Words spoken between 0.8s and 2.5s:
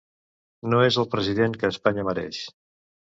és el president que Espanya mereix.